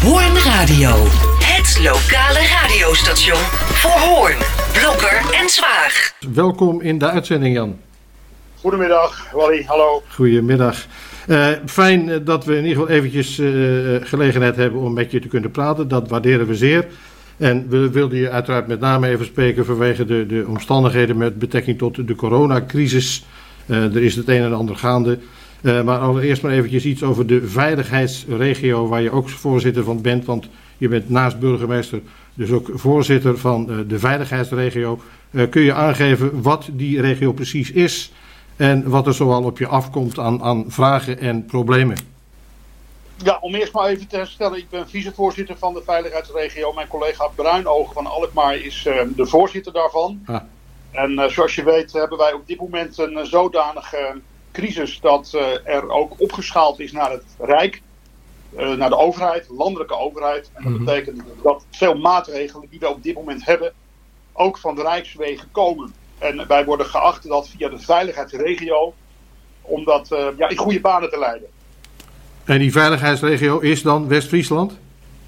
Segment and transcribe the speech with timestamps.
[0.00, 0.88] Hoorn Radio.
[1.38, 3.42] Het lokale radiostation
[3.80, 4.36] voor Hoorn,
[4.72, 6.12] Blokker en Zwaag.
[6.34, 7.78] Welkom in de uitzending, Jan.
[8.60, 9.64] Goedemiddag, Wally.
[9.66, 10.02] Hallo.
[10.08, 10.86] Goedemiddag.
[11.28, 15.20] Uh, fijn eh, dat we in ieder geval eventjes uh, gelegenheid hebben om met je
[15.20, 15.88] te kunnen praten.
[15.88, 16.86] Dat waarderen we zeer.
[17.36, 21.78] En we wilden je uiteraard met name even spreken vanwege de, de omstandigheden met betrekking
[21.78, 23.24] tot de coronacrisis.
[23.66, 25.18] er is het een en ander gaande.
[25.62, 30.24] Maar allereerst maar eventjes iets over de veiligheidsregio waar je ook voorzitter van bent.
[30.24, 30.48] Want
[30.78, 32.00] je bent naast burgemeester
[32.34, 35.00] dus ook voorzitter van de veiligheidsregio.
[35.50, 38.12] kun je aangeven wat die regio precies is
[38.56, 41.96] en wat er zoal op je afkomt aan, aan vragen en problemen.
[43.24, 44.58] Ja, om eerst maar even te herstellen.
[44.58, 46.72] Ik ben vicevoorzitter van de veiligheidsregio.
[46.72, 48.82] Mijn collega Bruinoog van Alkmaar is
[49.16, 50.22] de voorzitter daarvan.
[50.26, 50.40] Ah.
[50.90, 54.20] En zoals je weet hebben wij op dit moment een uh, zodanige
[54.52, 55.32] crisis dat
[55.64, 57.82] er ook opgeschaald is naar het Rijk.
[58.50, 60.50] naar de overheid, landelijke overheid.
[60.54, 60.84] En dat -hmm.
[60.84, 63.72] betekent dat veel maatregelen die we op dit moment hebben
[64.32, 65.94] ook van de Rijkswegen komen.
[66.18, 68.94] En wij worden geacht dat via de veiligheidsregio
[69.62, 71.48] om dat uh, ja, in goede banen te leiden.
[72.44, 74.78] En die veiligheidsregio is dan West-Friesland?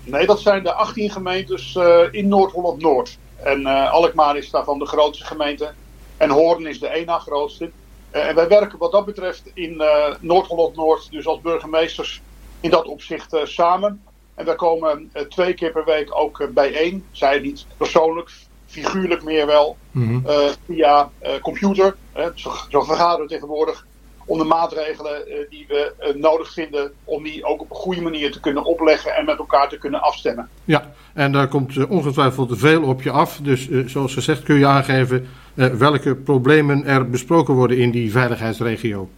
[0.04, 3.18] Nee, dat zijn de 18 gemeentes uh, in Noord-Holland-Noord.
[3.42, 5.72] En uh, Alkmaar is daarvan de grootste gemeente.
[6.16, 7.70] En Hoorn is de één na grootste.
[8.12, 9.82] En wij werken wat dat betreft in
[10.20, 12.22] Noord-Holland-Noord, dus als burgemeesters
[12.60, 14.02] in dat opzicht samen.
[14.34, 17.06] En wij komen twee keer per week ook bijeen.
[17.10, 18.30] Zij niet persoonlijk,
[18.66, 20.50] figuurlijk meer wel, mm -hmm.
[20.66, 21.96] via computer.
[22.34, 23.86] zo, zo, vergaderen we tegenwoordig
[24.26, 28.32] om de maatregelen uh, die we nodig vinden, om die ook op een goede manier
[28.32, 30.48] te kunnen opleggen en met elkaar te kunnen afstemmen.
[30.64, 33.38] Ja, en daar komt ongetwijfeld veel op je af.
[33.42, 39.08] Dus zoals gezegd kun je aangeven welke problemen er besproken worden in die veiligheidsregio.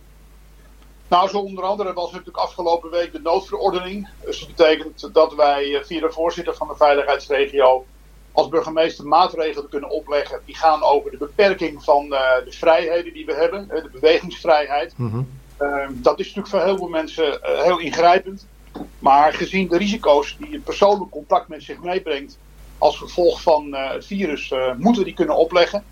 [1.08, 4.08] Nou, zo onder andere was natuurlijk afgelopen week de noodverordening.
[4.24, 7.84] Dus dat betekent dat wij via de voorzitter van de veiligheidsregio
[8.34, 10.40] als burgemeester maatregelen kunnen opleggen.
[10.44, 14.94] Die gaan over de beperking van uh, de vrijheden die we hebben, de bewegingsvrijheid.
[14.96, 15.28] Mm -hmm.
[15.60, 18.46] uh, dat is natuurlijk voor heel veel mensen uh, heel ingrijpend.
[18.98, 22.38] Maar gezien de risico's die een persoonlijk contact met zich meebrengt
[22.78, 25.84] als gevolg van het virus, moeten we die kunnen opleggen.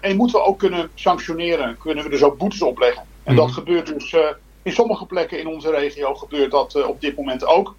[0.00, 3.02] en moeten we ook kunnen sanctioneren, kunnen we dus ook boetes opleggen.
[3.02, 3.46] En mm -hmm.
[3.46, 4.16] dat gebeurt dus
[4.62, 7.74] in sommige plekken in onze regio gebeurt dat op dit moment ook.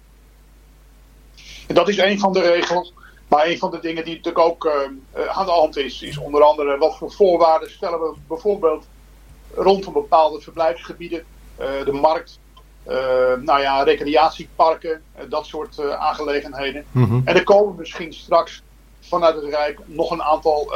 [1.66, 2.92] En dat is een van de regels.
[3.34, 6.42] Maar een van de dingen die natuurlijk ook uh, aan de hand is, is onder
[6.42, 8.86] andere wat voor voorwaarden stellen we bijvoorbeeld
[9.54, 11.24] rondom bepaalde verblijfsgebieden,
[11.60, 12.38] uh, de markt,
[12.88, 12.94] uh,
[13.40, 16.84] nou ja, recreatieparken, dat soort aangelegenheden.
[16.90, 17.22] Mm -hmm.
[17.24, 18.62] En er komen misschien straks
[19.00, 20.72] vanuit het Rijk nog een aantal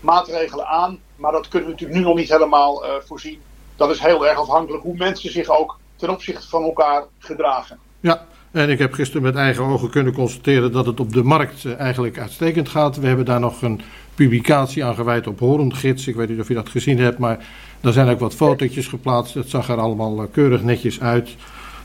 [0.00, 3.40] maatregelen aan, maar dat kunnen we natuurlijk nu nog niet helemaal voorzien.
[3.76, 7.78] Dat is heel erg afhankelijk hoe mensen zich ook ten opzichte van elkaar gedragen.
[8.00, 11.64] Ja, en ik heb gisteren met eigen ogen kunnen constateren dat het op de markt
[11.64, 12.96] eh, eigenlijk uitstekend gaat.
[12.96, 13.80] We hebben daar nog een
[14.14, 16.06] publicatie aan gewijd op Horengids.
[16.06, 17.46] Ik weet niet of je dat gezien hebt, maar
[17.80, 19.34] daar zijn ook wat fotootjes geplaatst.
[19.34, 21.36] Het zag er allemaal eh, keurig netjes uit.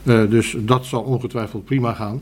[0.03, 2.21] Uh, dus dat zal ongetwijfeld prima gaan.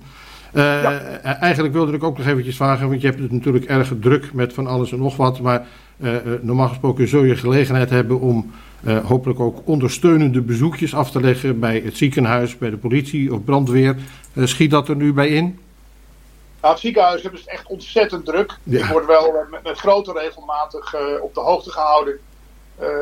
[0.53, 1.21] Uh, ja.
[1.23, 4.53] Eigenlijk wilde ik ook nog eventjes vragen, want je hebt het natuurlijk erg druk met
[4.53, 5.39] van alles en nog wat.
[5.39, 5.65] Maar
[5.97, 8.51] uh, normaal gesproken zul je gelegenheid hebben om
[8.87, 13.43] uh, hopelijk ook ondersteunende bezoekjes af te leggen bij het ziekenhuis, bij de politie of
[13.43, 13.95] brandweer.
[14.33, 15.59] Uh, schiet dat er nu bij in?
[16.61, 18.57] Nou, het ziekenhuis hebben het echt ontzettend druk.
[18.63, 18.79] Ja.
[18.79, 22.19] Ik word wel met, met grote regelmatig uh, op de hoogte gehouden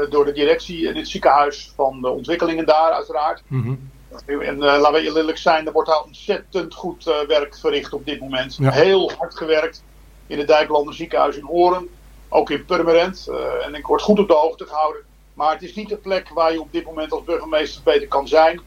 [0.09, 3.41] door de directie in het ziekenhuis van de ontwikkelingen daar uiteraard.
[3.47, 4.41] Mm -hmm.
[4.41, 8.55] En laten we eerlijk zijn, er wordt daar ontzettend goed werk verricht op dit moment.
[8.55, 8.71] Ja.
[8.71, 9.83] Heel hard gewerkt
[10.27, 11.89] in het Dijklander ziekenhuis in Horen,
[12.29, 13.29] ook in Purmerend.
[13.65, 15.01] en ik word goed op de hoogte gehouden.
[15.33, 18.27] Maar het is niet de plek waar je op dit moment als burgemeester beter kan
[18.27, 18.61] zijn.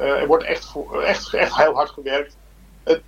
[0.00, 2.36] Uh, er wordt echt, echt, echt heel hard gewerkt.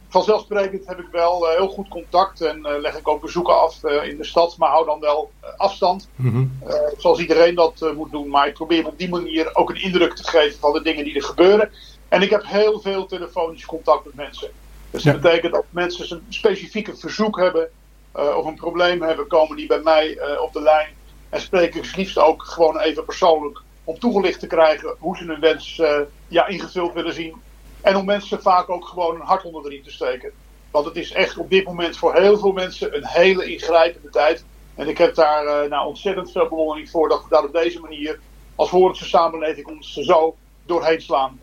[0.08, 4.16] Vanzelfsprekend heb ik wel uh, heel goed contact en leg ik ook bezoeken af in
[4.16, 6.08] de stad, maar hou dan wel afstand.
[6.16, 6.58] Mm -hmm.
[6.98, 8.28] zoals iedereen dat moet doen.
[8.28, 11.14] Maar ik probeer op die manier ook een indruk te geven van de dingen die
[11.14, 11.70] er gebeuren.
[12.08, 14.50] En ik heb heel veel telefonisch contact met mensen.
[14.90, 15.20] Dus dat ja.
[15.20, 17.68] betekent dat mensen een specifieke verzoek hebben
[18.12, 20.88] of een probleem hebben, komen die bij mij op de lijn.
[21.28, 25.40] En spreek ik liefst ook gewoon even persoonlijk om toegelicht te krijgen hoe ze hun
[25.40, 27.34] wens uh, ja, ingevuld willen zien.
[27.80, 30.30] En om mensen vaak ook gewoon een hart onder de riem te steken.
[30.70, 34.44] Want het is echt op dit moment voor heel veel mensen een hele ingrijpende tijd.
[34.74, 37.80] En ik heb daar uh, nou ontzettend veel bewondering voor dat we daar op deze
[37.80, 38.18] manier
[38.54, 40.36] als Hoornse samenleving ons zo
[40.66, 41.38] doorheen slaan.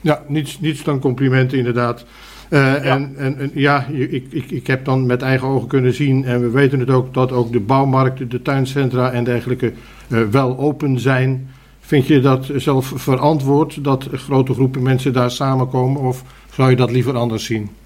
[0.00, 2.04] Ja, niets, niets dan complimenten inderdaad.
[2.50, 2.74] Uh, ja.
[2.82, 6.40] En, en, en, ja, ik, ik, ik heb dan met eigen ogen kunnen zien, en
[6.40, 9.72] we weten het ook, dat ook de bouwmarkten, de tuincentra en dergelijke
[10.08, 11.54] uh, wel open zijn.
[11.90, 16.22] Vind je dat zelf verantwoord dat grote groepen mensen daar samenkomen, of
[16.52, 17.76] zou je dat liever anders zien?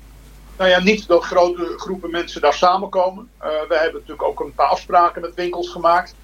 [0.58, 3.28] nou ja, niet dat grote groepen mensen daar samenkomen.
[3.38, 6.14] we hebben natuurlijk ook een paar afspraken met winkels gemaakt.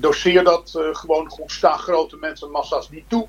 [0.00, 3.26] doseer dat gewoon goed, sta grote mensenmassa's niet toe.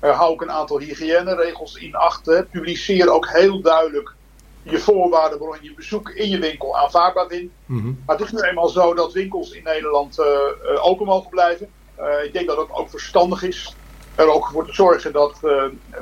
[0.00, 2.46] hou ook een aantal hygiëneregels in acht.
[2.50, 4.14] Publiceer ook heel duidelijk
[4.62, 7.52] je voorwaarden waarom je bezoek in je winkel aanvaardbaar vindt.
[7.66, 7.92] Mhm.
[8.06, 10.18] Maar het is nu eenmaal zo dat winkels in Nederland
[10.82, 11.68] open mogen blijven.
[12.02, 13.76] Uh, ik denk dat het ook verstandig is
[14.14, 15.40] er ook voor te zorgen dat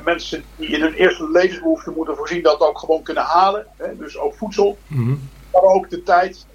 [0.03, 3.67] mensen die in hun eerste levensbehoeften moeten voorzien, dat ook gewoon kunnen halen.
[3.77, 3.97] Hè?
[3.97, 4.77] Dus ook voedsel.
[4.87, 5.15] Mhm.
[5.51, 6.45] Maar ook de tijd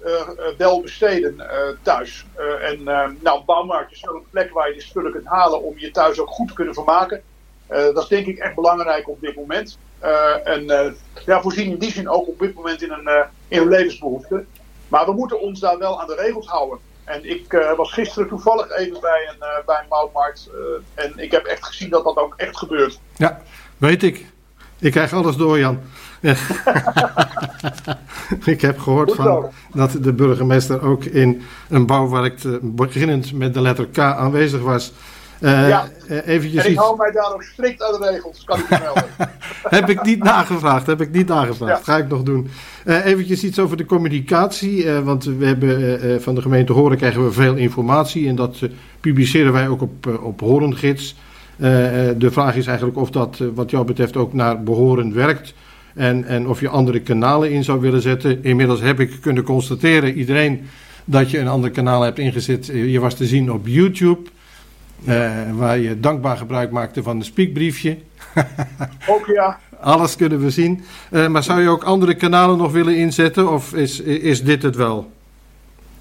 [0.57, 1.41] wel besteden
[1.81, 2.25] thuis.
[2.61, 2.83] en
[3.21, 6.19] nou, bouwmarkt is wel een plek waar je de spullen kunt halen om je thuis
[6.19, 7.21] ook goed te kunnen vermaken.
[7.67, 9.77] dat is denk ik echt belangrijk op dit moment.
[9.99, 10.95] Eh, en
[11.25, 14.45] ja, voorzien in die zin ook op dit moment in een, in een levensbehoefte.
[14.87, 16.79] Maar we moeten ons daar wel aan de regels houden.
[17.07, 20.49] En ik was gisteren toevallig even bij een, bij een moutmarkt.
[20.93, 22.99] en ik heb echt gezien dat dat ook echt gebeurt.
[23.15, 23.41] Ja,
[23.77, 24.25] weet ik.
[24.79, 25.79] Ik krijg alles door, Jan.
[28.45, 33.87] ik heb gehoord van dat de burgemeester ook in een bouwmarkt, beginnend met de letter
[33.87, 34.93] K, aanwezig was.
[35.39, 38.59] Uh, ja, uh, eventjes en ik hou mij daar ook strikt aan de regels, kan
[38.59, 39.05] ik melden.
[39.77, 41.83] heb ik niet nagevraagd, heb ik niet nagevraagd.
[41.83, 42.49] Ga ik nog doen.
[42.85, 47.31] Uh, eventjes iets over de communicatie, want we hebben van de gemeente Horen krijgen we
[47.31, 48.57] veel informatie en dat
[48.99, 51.15] publiceren wij ook op, op Horengids.
[51.57, 55.53] de vraag is eigenlijk of dat wat jou betreft ook naar behoren werkt.
[55.97, 58.43] En, en of je andere kanalen in zou willen zetten.
[58.43, 60.61] Inmiddels heb ik kunnen constateren, iedereen,
[61.05, 62.65] dat je een ander kanaal hebt ingezet.
[62.65, 64.29] Je was te zien op YouTube.
[65.05, 67.97] Uh, waar je dankbaar gebruik maakte van een spiekbriefje.
[69.13, 69.59] ook ja.
[69.79, 70.85] Alles kunnen we zien.
[71.11, 74.75] Uh, maar zou je ook andere kanalen nog willen inzetten of is, is dit het
[74.75, 75.11] wel?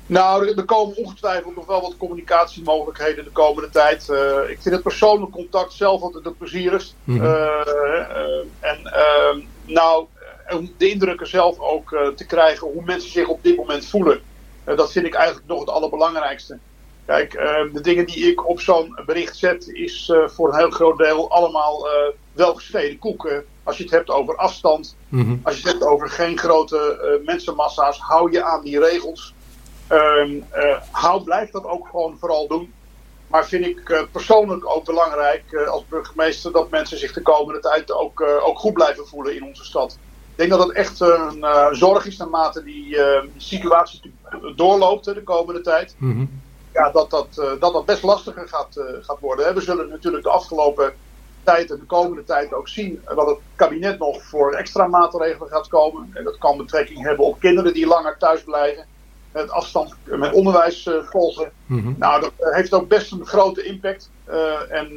[0.07, 4.09] Nou, er komen ongetwijfeld nog wel wat communicatiemogelijkheden de komende tijd.
[4.11, 6.95] Uh, ik vind het persoonlijk contact zelf altijd het plezierigst.
[7.05, 7.27] Mm -hmm.
[8.61, 10.07] en ehm, nou,
[10.51, 14.21] om de indrukken zelf ook te krijgen hoe mensen zich op dit moment voelen.
[14.65, 16.59] dat vind ik eigenlijk nog het allerbelangrijkste.
[17.07, 20.71] Kijk, ehm, de dingen die ik op zo'n bericht zet, is uh, voor een heel
[20.71, 21.93] groot deel allemaal uh,
[22.33, 23.45] welgesneden koeken.
[23.63, 27.99] Als je het hebt over afstand, mm als je het hebt over geen grote mensenmassa's,
[27.99, 29.35] hou je aan die regels.
[29.93, 30.45] Um,
[30.91, 32.73] hou, blijf dat ook gewoon vooral doen.
[33.27, 38.21] Maar vind ik persoonlijk ook belangrijk als burgemeester dat mensen zich de komende tijd ook,
[38.21, 39.99] ook goed blijven voelen in onze stad.
[40.31, 42.99] Ik denk dat het echt een zorg is naarmate die
[43.37, 44.15] situatie
[44.57, 45.95] doorloopt de komende tijd.
[45.99, 46.45] Mm
[46.77, 49.55] ja, dat, dat, uh, dat dat best lastiger gaat, uh, gaat worden.
[49.55, 50.93] We zullen natuurlijk de afgelopen
[51.43, 55.69] tijd en de komende tijd ook zien dat het kabinet nog voor extra maatregelen gaat
[55.69, 56.11] komen.
[56.13, 58.87] En dat kan betrekking hebben op kinderen die langer thuis blijven.
[59.33, 61.53] Het afstand met onderwijs uh, volgen.
[61.67, 61.95] Mm -hmm.
[61.99, 64.11] Nou, dat heeft ook best een grote impact.
[64.69, 64.93] en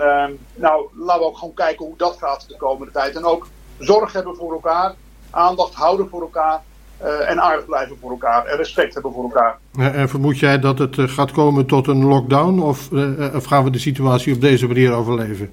[0.56, 3.16] nou, laten we ook gewoon kijken hoe dat gaat de komende tijd.
[3.16, 3.48] En ook
[3.78, 4.96] zorg hebben voor elkaar,
[5.30, 6.64] aandacht houden voor elkaar.
[7.04, 9.58] Uh, en aardig blijven voor elkaar en respect hebben voor elkaar.
[9.94, 13.64] En vermoed jij dat het eh, gaat komen tot een lockdown of, uh, of gaan
[13.64, 15.52] we de situatie op deze manier overleven?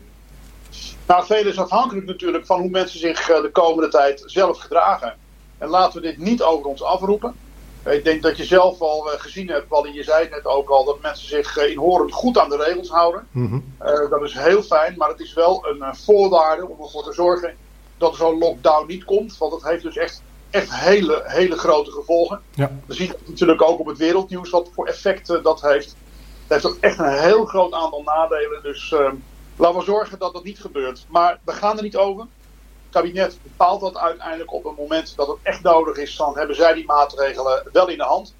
[1.07, 5.15] Nou, veel is afhankelijk natuurlijk van hoe mensen zich de komende tijd zelf gedragen.
[5.59, 7.35] En laten we dit niet over ons afroepen.
[7.85, 10.85] Ik denk dat je zelf al gezien hebt, Wally, je zei het net ook al,
[10.85, 13.27] dat mensen zich in Horen goed aan de regels houden.
[13.31, 13.65] Mm -hmm.
[14.11, 17.55] dat is heel fijn, maar het is wel een voorwaarde om ervoor te zorgen
[17.99, 19.39] dat er zo'n lockdown niet komt.
[19.39, 22.41] Want het heeft dus echt echt hele, hele grote gevolgen.
[22.55, 22.71] Ja.
[22.87, 25.97] We zien natuurlijk ook op het wereldnieuws wat voor effecten dat heeft.
[26.47, 28.63] Het heeft ook echt een heel groot aantal nadelen.
[28.63, 29.11] Dus uh,
[29.57, 31.07] laten we zorgen dat dat niet gebeurt.
[31.09, 32.21] Maar we gaan er niet over.
[32.21, 36.17] Het kabinet bepaalt dat uiteindelijk op een moment dat het echt nodig is.
[36.17, 38.35] Dan hebben zij die maatregelen wel in de hand.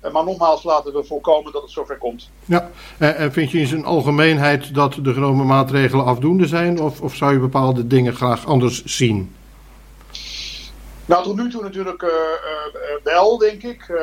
[0.00, 2.30] Eh, maar nogmaals, laten we voorkomen dat het zover komt.
[2.44, 6.80] Ja, en vind je in zijn algemeenheid dat de genomen maatregelen afdoende zijn?
[6.80, 9.34] Of, of zou je bepaalde dingen graag anders zien?
[11.08, 13.88] Nou, tot nu toe natuurlijk uh, uh, wel, denk ik.
[13.88, 13.98] Uh,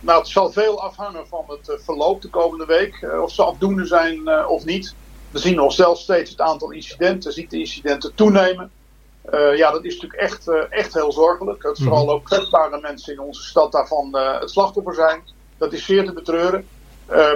[0.00, 3.06] nou, het zal veel afhangen van het verloop de komende week.
[3.22, 4.94] of ze afdoende zijn of niet.
[5.30, 8.70] We zien nog zelfs steeds het aantal incidenten, ziekteincidenten toenemen.
[9.54, 11.62] ja, dat is natuurlijk echt, echt heel zorgelijk.
[11.62, 12.14] Dat vooral mhm.
[12.14, 15.22] ook kwetsbare mensen in onze stad daarvan het slachtoffer zijn.
[15.58, 16.68] Dat is zeer te betreuren.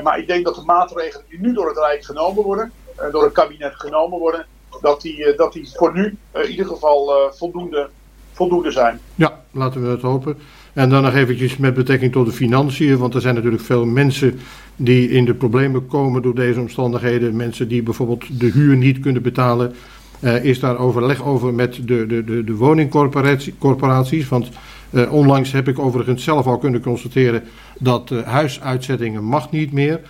[0.03, 2.73] maar ik denk dat de maatregelen die nu door het Rijk genomen worden,
[3.11, 4.47] door het kabinet genomen worden,
[4.81, 7.91] dat die, dat die voor nu in ieder geval voldoende
[8.35, 8.99] voldoende zijn.
[9.15, 10.37] Ja, laten we het hopen.
[10.73, 14.39] En dan nog eventjes met betrekking tot de financiën, want er zijn natuurlijk veel mensen
[14.77, 17.37] die in de problemen komen door deze omstandigheden.
[17.37, 19.73] Mensen die bijvoorbeeld de huur niet kunnen betalen.
[20.21, 24.29] Uh, is daar overleg over met de, de, de, de woningcorporaties?
[24.29, 24.49] Want
[24.91, 27.43] uh, onlangs heb ik overigens zelf al kunnen constateren
[27.79, 30.01] dat uh, huisuitzettingen mag niet meer.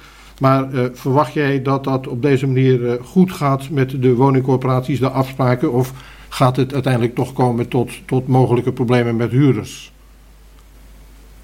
[0.41, 5.73] Maar verwacht jij dat dat op deze manier goed gaat met de woningcorporaties, de afspraken?
[5.73, 5.93] Of
[6.35, 9.93] gaat het uiteindelijk toch komen tot, tot mogelijke problemen met huurders?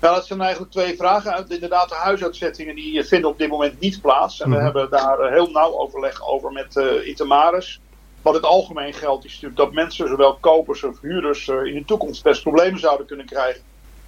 [0.00, 1.44] Nou, dat zijn eigenlijk twee vragen.
[1.48, 4.40] Inderdaad, de huisuitzettingen die vinden op dit moment niet plaats.
[4.40, 4.64] En we mhm.
[4.64, 7.80] hebben daar heel nauw overleg over met uh, Itamaris.
[8.22, 12.22] Wat het algemeen geldt is natuurlijk dat mensen, zowel kopers of huurders, in de toekomst
[12.22, 13.62] best problemen zouden kunnen krijgen.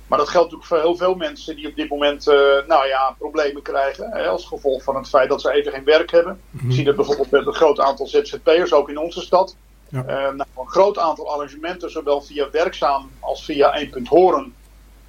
[0.07, 2.35] Maar dat geldt natuurlijk voor heel veel mensen die op dit moment uh,
[2.67, 4.11] nou ja, problemen krijgen.
[4.11, 6.41] Hè, als gevolg van het feit dat ze even geen werk hebben.
[6.51, 9.57] Mm Je ziet het bijvoorbeeld met een groot aantal ZZP'ers, ook in onze stad.
[9.93, 14.55] Uh, nou, een groot aantal arrangementen, zowel via werkzaam als via 1 horen.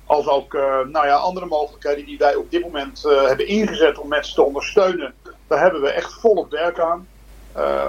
[0.06, 4.08] Als ook uh, nou ja, andere mogelijkheden die wij op dit moment hebben ingezet om
[4.08, 5.13] mensen te ondersteunen.
[5.48, 7.08] Daar hebben we echt volop werk aan.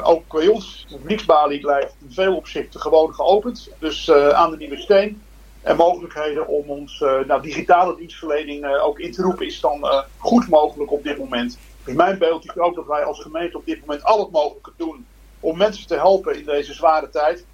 [0.02, 3.70] ook bij ons, de publieksbalie blijft in veel opzichten gewoon geopend.
[3.78, 5.22] Dus aan de Nieuwe Steen
[5.62, 10.92] en mogelijkheden om ons nou, digitale dienstverlening ook in te roepen is dan goed mogelijk
[10.92, 11.58] op dit moment.
[11.84, 14.72] Dus mijn beeld is ook dat wij als gemeente op dit moment al het mogelijke
[14.76, 15.06] doen
[15.44, 17.44] om mensen te helpen in deze zware tijd.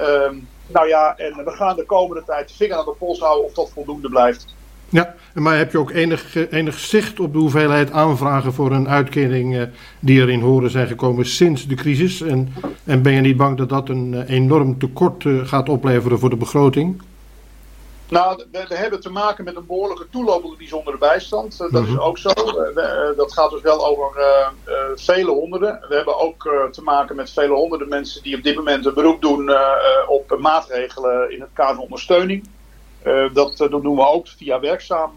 [0.00, 3.44] Um, nou ja, en we gaan de komende tijd de vinger aan de pols houden
[3.44, 4.46] of dat voldoende blijft.
[4.88, 9.68] Ja, maar heb je ook enig, enig zicht op de hoeveelheid aanvragen voor een uitkering
[10.00, 12.20] die er in horen zijn gekomen sinds de crisis?
[12.20, 12.54] En,
[12.84, 17.02] en ben je niet bang dat dat een enorm tekort gaat opleveren voor de begroting?
[18.10, 21.60] Nou, we, we, hebben te maken met een behoorlijke toelopende bijzondere bijstand.
[21.60, 22.00] Eh, dat is mhm.
[22.00, 22.30] ook zo.
[22.76, 24.22] Uh, dat gaat dus wel over
[24.94, 25.84] vele honderden.
[25.88, 29.22] We hebben ook te maken met vele honderden mensen die op dit moment een beroep
[29.22, 29.50] doen
[30.08, 32.48] op maatregelen in het kader van ondersteuning.
[33.32, 35.12] dat, dat doen we ook via werkzaam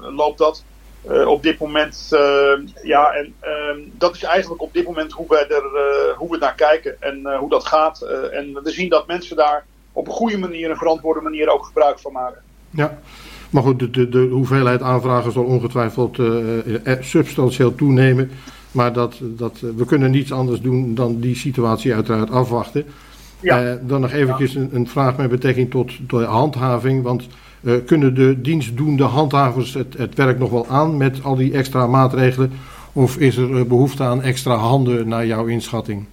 [0.00, 0.64] loopt dat.
[1.26, 2.08] op dit moment,
[2.82, 6.54] ja, en ehm, dat is eigenlijk op dit moment hoe we, er, hoe we naar
[6.54, 8.02] kijken en hoe dat gaat.
[8.32, 11.98] en we zien dat mensen daar op een goede manier, een verantwoorde manier ook gebruik
[11.98, 12.42] van maken.
[12.70, 12.98] Ja,
[13.50, 16.32] maar goed, de, de, de hoeveelheid aanvragen zal ongetwijfeld uh,
[17.00, 18.30] substantieel toenemen.
[18.72, 22.84] Maar dat, dat, we kunnen niets anders doen dan die situatie uiteraard afwachten.
[23.40, 23.78] Ja.
[23.86, 27.02] dan nog eventjes een, een, vraag met betrekking tot, tot handhaving.
[27.02, 27.26] Want
[27.86, 32.52] kunnen de dienstdoende handhavers het, het werk nog wel aan met al die extra maatregelen?
[32.92, 36.06] Of is er behoefte aan extra handen naar jouw inschatting?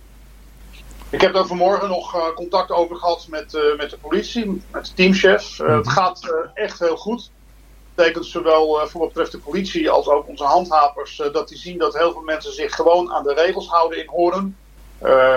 [1.09, 4.85] Ik heb daar vanmorgen nog uh, contact over gehad met, uh, met de politie, met
[4.85, 5.59] de teamchef.
[5.59, 7.17] Uh, het gaat echt heel goed.
[7.19, 11.77] Dat betekent zowel voor wat betreft de politie als ook onze handhavers dat die zien
[11.77, 14.59] dat heel veel mensen zich gewoon aan de regels houden in Horen.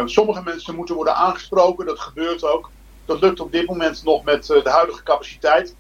[0.05, 2.71] sommige mensen moeten worden aangesproken, dat gebeurt ook.
[3.05, 5.77] Dat lukt op dit moment nog met de huidige capaciteit.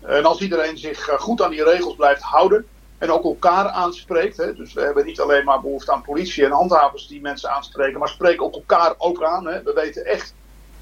[0.00, 2.66] en als iedereen zich goed aan die regels blijft houden,
[2.98, 4.36] en ook elkaar aanspreekt.
[4.36, 4.54] Hè.
[4.54, 8.08] Dus we hebben niet alleen maar behoefte aan politie en handhavers die mensen aanspreken, maar
[8.08, 9.46] spreken ook elkaar ook aan.
[9.46, 9.62] Hè.
[9.62, 10.34] We weten echt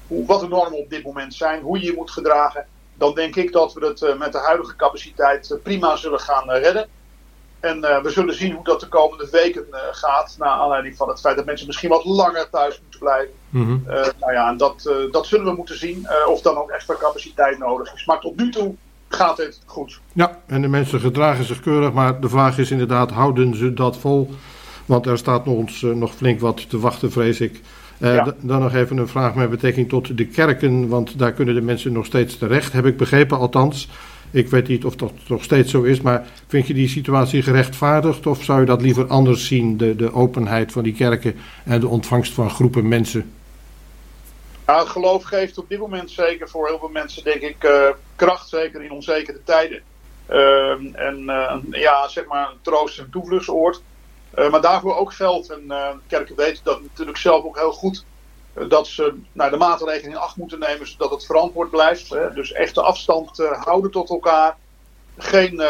[0.07, 2.67] hoe, wat de normen op dit moment zijn, hoe je je moet gedragen.
[2.95, 6.49] Dan denk ik dat we het uh, met de huidige capaciteit uh, prima zullen gaan
[6.49, 6.87] uh, redden.
[7.59, 10.35] En we zullen zien hoe dat de komende weken gaat.
[10.37, 13.33] Naar aanleiding van het feit dat mensen misschien wat langer thuis moeten blijven.
[13.49, 13.83] Mm -hmm.
[14.19, 16.07] nou ja, en dat, dat zullen we moeten zien.
[16.27, 18.05] of dan ook extra capaciteit nodig is.
[18.05, 18.75] Maar tot nu toe
[19.15, 19.99] gaat het goed.
[20.13, 23.97] Ja, en de mensen gedragen zich keurig, maar de vraag is inderdaad, houden ze dat
[23.97, 24.33] vol?
[24.85, 27.61] Want er staat ons uh, nog flink wat te wachten, vrees ik.
[27.99, 31.61] Uh, Dan nog even een vraag met betrekking tot de kerken, want daar kunnen de
[31.61, 33.89] mensen nog steeds terecht, heb ik begrepen althans.
[34.31, 38.27] Ik weet niet of dat nog steeds zo is, maar vind je die situatie gerechtvaardigd
[38.27, 41.87] of zou je dat liever anders zien, de, de openheid van die kerken en de
[41.87, 43.31] ontvangst van groepen mensen?
[44.65, 47.71] Nou, het geloof geeft op dit moment zeker voor heel veel mensen, denk ik, uh,
[48.15, 49.83] kracht, zeker in onzekere tijden.
[50.29, 53.81] Uh, en uh, ja, zeg maar een troost- en toevluchtsoord.
[54.31, 55.71] Eh, maar daarvoor ook geldt, en
[56.07, 58.05] kerken weten dat natuurlijk zelf ook heel goed,
[58.67, 62.09] dat ze nou, de maatregelen in acht moeten nemen zodat het verantwoord blijft.
[62.09, 62.33] Hè?
[62.33, 64.57] Dus echt de afstand houden tot elkaar.
[65.17, 65.63] Geen,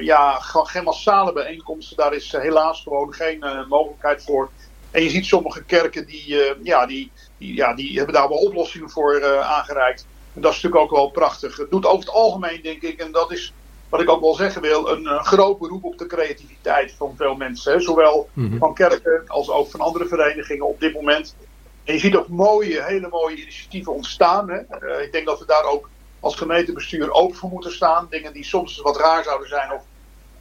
[0.00, 4.50] ja, geen massale bijeenkomsten, daar is helaas gewoon geen mogelijkheid voor.
[4.90, 8.90] En je ziet sommige kerken die, ja, die, die, ja, die hebben daar wel oplossingen
[8.90, 10.06] voor aangereikt.
[10.34, 11.56] En dat is natuurlijk ook wel prachtig.
[11.56, 13.52] Het doet over het algemeen, denk ik, en dat is
[13.88, 17.82] wat ik ook wel zeggen wil, een, groot beroep op de creativiteit van veel mensen.
[17.82, 18.58] Zowel mhm.
[18.58, 21.36] van kerken als ook van andere verenigingen op dit moment.
[21.84, 24.50] En je ziet ook mooie, hele mooie initiatieven ontstaan.
[24.50, 24.58] Hè.
[24.58, 25.88] Uh, ik denk dat we daar ook
[26.20, 28.06] als gemeentebestuur open voor moeten staan.
[28.10, 29.82] Dingen die soms wat raar zouden zijn of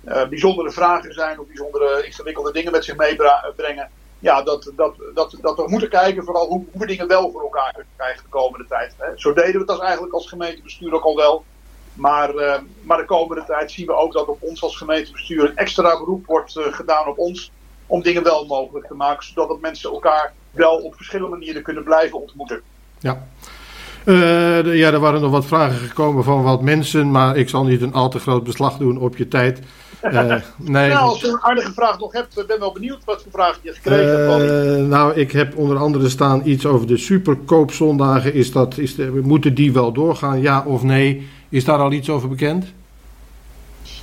[0.08, 5.36] uh, bijzondere vragen zijn of bijzondere ingewikkelde dingen met zich meebrengen ja, dat, dat, dat,
[5.42, 8.30] dat we moeten kijken vooral hoe, hoe we dingen wel voor elkaar kunnen krijgen de
[8.30, 8.94] komende tijd.
[8.98, 9.08] Hè.
[9.16, 11.44] Zo deden we als eigenlijk als gemeentebestuur ook al wel.
[11.94, 15.58] Maar, uh, maar de komende tijd zien we ook dat op ons als gemeentebestuur een
[15.58, 17.52] extra beroep wordt uh, gedaan op ons.
[17.86, 22.22] Om dingen wel mogelijk te maken, zodat mensen elkaar wel op verschillende manieren kunnen blijven
[22.22, 22.62] ontmoeten.
[23.00, 23.28] Ja.
[24.06, 27.82] Uh, ja, er waren nog wat vragen gekomen van wat mensen, maar ik zal niet
[27.82, 29.60] een al te groot beslag doen op je tijd.
[30.02, 30.90] Nee.
[30.90, 33.74] Nou, als je een aardige vraag nog hebt, ben wel benieuwd wat voor vraag je
[33.74, 34.88] gekregen hebt.
[34.88, 38.34] nou, ik heb onder andere staan iets over de superkoopzondagen.
[38.34, 41.30] Is dat, is de, moeten die wel doorgaan, ja of nee?
[41.50, 42.66] Is daar al iets over bekend?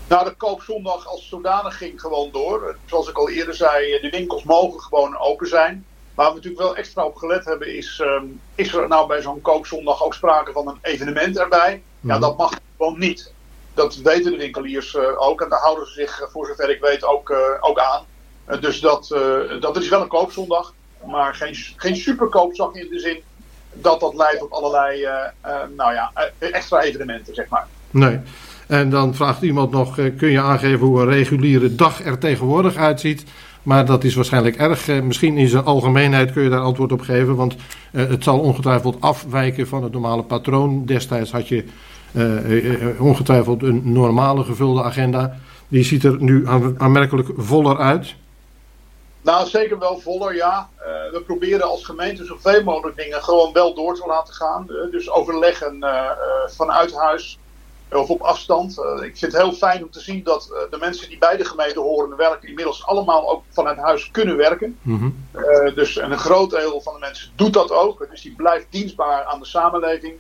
[0.09, 2.76] Nou, de koopzondag als zodanig ging gewoon door.
[2.85, 5.85] Zoals ik al eerder zei, de winkels mogen gewoon open zijn.
[6.15, 9.41] Waar we natuurlijk wel extra op gelet hebben is, um, is er nou bij zo'n
[9.41, 11.83] koopzondag ook sprake van een evenement erbij?
[12.00, 12.21] Ja, mhm.
[12.21, 13.33] dat mag gewoon niet.
[13.76, 16.80] Dat weten de winkeliers uh, ook en daar houden ze zich uh, voor zover ik
[16.80, 18.04] weet ook, uh, ook aan.
[18.61, 19.09] dus dat,
[19.61, 20.75] dat is wel een koopzondag,
[21.06, 23.23] maar geen, geen superkoopzondag in de zin
[23.73, 25.09] dat dat leidt tot allerlei
[25.76, 27.66] nou ja, extra evenementen, zeg maar.
[27.90, 28.21] Nee.
[28.66, 33.25] En dan vraagt iemand nog, kun je aangeven hoe een reguliere dag er tegenwoordig uitziet?
[33.66, 34.88] Maar dat is waarschijnlijk erg.
[34.88, 37.37] Eh, misschien in zijn algemeenheid kun je daar antwoord op geven.
[37.37, 37.56] Want
[37.92, 40.85] eh, het zal ongetwijfeld afwijken van het normale patroon.
[40.85, 41.64] Destijds had je
[42.99, 45.37] ongetwijfeld een normale gevulde agenda.
[45.68, 46.46] Die ziet er nu
[46.78, 48.14] aanmerkelijk voller uit.
[49.23, 50.68] Nou, zeker wel voller, ja.
[51.12, 54.66] we proberen als gemeente zoveel mogelijk dingen gewoon wel door te laten gaan.
[54.90, 55.85] dus overleggen
[56.46, 57.38] vanuit huis
[57.90, 58.78] of op afstand.
[58.78, 61.37] Eh, ik vind het heel fijn om te zien dat eh, de mensen die bij
[61.37, 64.78] de gemeente horen werken inmiddels allemaal ook vanuit huis kunnen werken.
[64.82, 65.11] Mhm.
[65.32, 68.06] Eh, dus een groot deel van de mensen doet dat ook.
[68.11, 70.14] Dus die blijft dienstbaar aan de samenleving.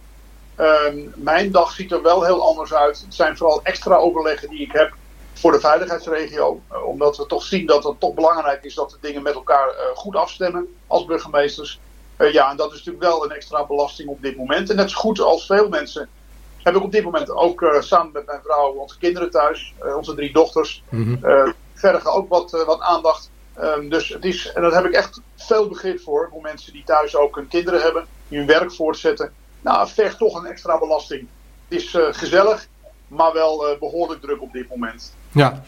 [0.56, 3.00] Ehm, mijn dag ziet er wel heel anders uit.
[3.00, 4.96] Het zijn vooral extra overleggen die ik heb
[5.34, 6.62] voor de veiligheidsregio.
[6.86, 10.16] omdat we toch zien dat het toch belangrijk is dat de dingen met elkaar goed
[10.16, 11.80] afstemmen als burgemeesters.
[12.18, 14.70] ja, en dat is natuurlijk wel een extra belasting op dit moment.
[14.70, 16.08] En net zo goed als veel mensen
[16.62, 20.32] heb ik op dit moment ook samen met mijn vrouw onze kinderen thuis, onze drie
[20.32, 20.82] dochters.
[20.88, 23.30] Mm vergen ook wat, wat aandacht.
[23.60, 26.84] Um, dus het is, en daar heb ik echt veel begrip voor, voor mensen die
[26.84, 29.32] thuis ook hun kinderen hebben, die hun werk voortzetten.
[29.66, 31.26] Nou, vergt toch een extra belasting.
[31.68, 32.68] Het is gezellig,
[33.08, 35.14] maar wel behoorlijk druk op dit moment.
[35.32, 35.62] Ja,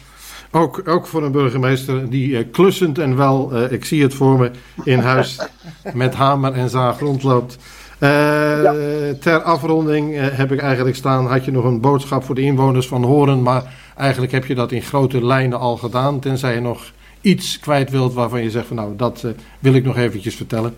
[0.50, 4.50] ook, ook voor een burgemeester die klussend en wel, ik zie het voor me,
[4.84, 5.40] in huis
[5.94, 7.58] met hamer en zaag rondloopt.
[8.00, 12.40] Uh, Ter afronding uh, heb ik eigenlijk staan, had je nog een boodschap voor de
[12.40, 16.60] inwoners van Horen, maar eigenlijk heb je dat in grote lijnen al gedaan, tenzij je
[16.60, 20.36] nog iets kwijt wilt waarvan je zegt van nou, dat uh, wil ik nog eventjes
[20.36, 20.74] vertellen.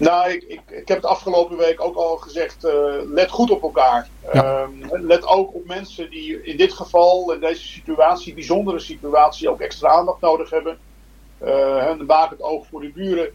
[0.00, 2.66] Nou, ik, ik, ik, heb het afgelopen week ook al gezegd,
[3.12, 4.08] let goed op elkaar.
[4.32, 4.62] Ja.
[4.62, 9.60] Ehm, let ook op mensen die in dit geval, in deze situatie, bijzondere situatie, ook
[9.60, 10.78] extra aandacht nodig hebben.
[11.44, 13.32] Uh, waak het oog voor de buren.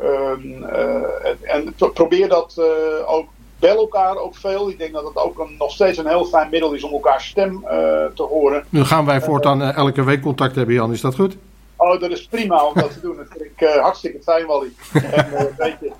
[0.00, 4.70] Ehm, eh, en probeer dat eh, ook bel elkaar ook veel.
[4.70, 7.20] Ik denk dat het ook een, nog steeds een heel fijn middel is om elkaar
[7.20, 8.64] stem eh, te horen.
[8.68, 10.92] Nu gaan wij voortaan elke week contact hebben, Jan.
[10.92, 11.36] Is dat goed?
[11.76, 13.16] Oh, dat is prima om dat te doen.
[13.16, 14.72] Dat vind ik hartstikke fijn, Wally.
[14.92, 15.92] en, weet je,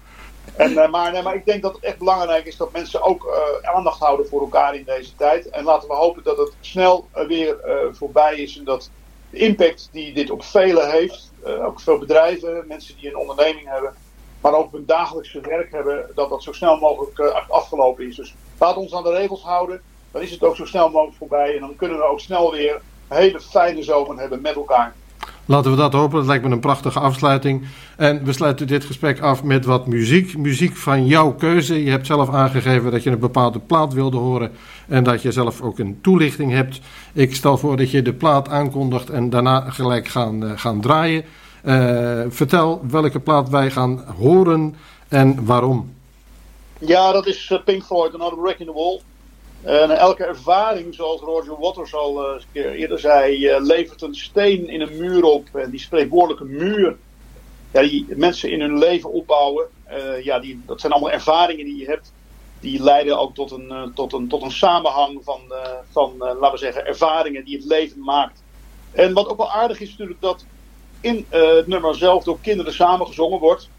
[0.63, 3.29] en, maar, nee, maar ik denk dat het echt belangrijk is dat mensen ook
[3.63, 5.51] aandacht houden voor elkaar in deze tijd.
[5.51, 7.57] En laten we hopen dat het snel weer
[7.93, 8.59] voorbij is.
[8.59, 8.91] En dat
[9.31, 13.95] de impact die dit op velen heeft, ook veel bedrijven, mensen die een onderneming hebben,
[14.41, 18.17] maar ook hun dagelijkse werk hebben, dat dat zo snel mogelijk afgelopen is.
[18.17, 21.55] Dus laat ons aan de regels houden, dan is het ook zo snel mogelijk voorbij
[21.55, 24.95] en dan kunnen we ook snel weer een hele fijne zomer hebben met elkaar.
[25.47, 26.19] Laten we dat hopen.
[26.19, 27.67] Dat lijkt me een prachtige afsluiting.
[27.97, 30.37] En we sluiten dit gesprek af met wat muziek.
[30.37, 31.85] Muziek van jouw keuze.
[31.85, 34.51] Je hebt zelf aangegeven dat je een bepaalde plaat wilde horen.
[34.89, 36.81] En dat je zelf ook een toelichting hebt.
[37.13, 41.25] Ik stel voor dat je de plaat aankondigt en daarna gelijk gaan, uh, gaan draaien.
[41.65, 44.75] Uh, vertel welke plaat wij gaan horen
[45.09, 45.95] en waarom.
[46.79, 49.01] Ja, dat is uh, Pink Floyd, Another Break in the Wall.
[49.63, 54.69] En elke ervaring, zoals Roger Waters al eens een keer eerder zei, levert een steen
[54.69, 55.49] in een muur op.
[55.53, 57.01] En die spreekwoordelijke muur,
[57.71, 59.69] die mensen in hun leven opbouwen,
[60.23, 62.15] ja, die, dat zijn allemaal ervaringen die je hebt
[62.61, 65.41] die leiden ook tot een, tot een, tot een samenhang van,
[65.91, 68.45] van laten we zeggen, ervaringen die het leven maakt.
[68.91, 70.47] En wat ook wel aardig is natuurlijk dat
[71.01, 73.71] in het nummer zelf door kinderen samengezongen wordt.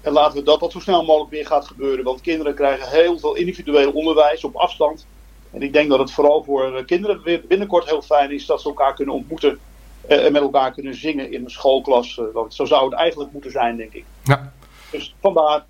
[0.00, 2.04] En laten we dat dat zo snel mogelijk weer gaat gebeuren.
[2.04, 5.08] Want kinderen krijgen heel veel individueel onderwijs op afstand.
[5.50, 8.68] En ik denk dat het vooral voor kinderen weer binnenkort heel fijn is dat ze
[8.68, 9.58] elkaar kunnen ontmoeten.
[10.06, 12.20] en met elkaar kunnen zingen in een schoolklas.
[12.32, 14.04] want zo zou het eigenlijk moeten zijn, denk ik.
[14.24, 14.52] Ja.
[14.90, 15.64] Dus vandaar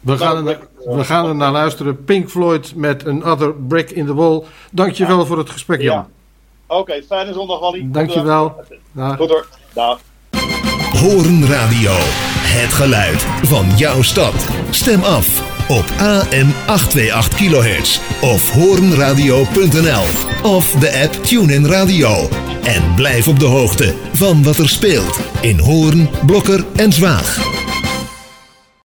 [0.00, 2.04] we gaan, er, we gaan er naar luisteren.
[2.04, 4.42] Pink Floyd met Another Brick in the Wall.
[4.72, 5.24] Dankjewel ja.
[5.24, 5.94] voor het gesprek, Jan.
[5.94, 6.06] Ja.
[6.66, 7.88] Oké, okay, fijne zondag, Wally.
[7.92, 8.54] Dankjewel.
[8.92, 9.16] Dag.
[9.16, 9.46] Goed hoor.
[9.72, 10.00] Dag.
[10.92, 11.92] Horen Radio.
[12.42, 14.48] Het geluid van jouw stad.
[14.70, 20.04] Stem af op AM 828 kHz of horenradio.nl
[20.42, 22.28] of de app TuneIn Radio.
[22.62, 27.59] En blijf op de hoogte van wat er speelt in Hoorn, Blokker en Zwaag.